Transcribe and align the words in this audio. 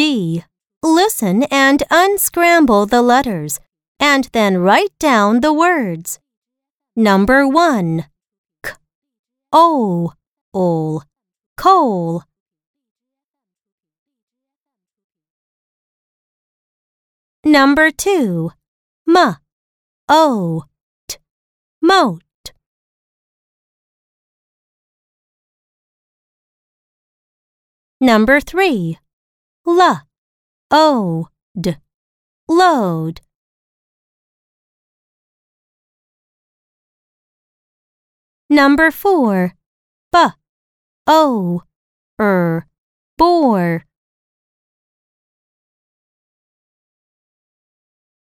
D. 0.00 0.42
Listen 0.82 1.42
and 1.50 1.82
unscramble 1.90 2.86
the 2.86 3.02
letters 3.02 3.60
and 3.98 4.30
then 4.32 4.56
write 4.56 4.98
down 4.98 5.40
the 5.40 5.52
words. 5.52 6.18
Number 6.96 7.46
1. 7.46 8.06
K. 8.64 8.72
O. 9.52 10.14
Ol. 10.54 11.02
Coal. 11.58 12.22
Number 17.44 17.90
2. 17.90 18.52
M. 19.06 19.36
O. 20.08 20.64
T. 21.08 21.18
Moat. 21.82 22.22
Number 28.00 28.40
3. 28.40 28.96
L. 29.78 30.02
O. 30.72 31.28
D. 31.58 31.76
Load. 32.48 33.20
Number 38.48 38.90
4. 38.90 39.54
B. 40.12 40.18
O. 41.06 41.62
Er. 42.18 42.66
Bore. 43.16 43.86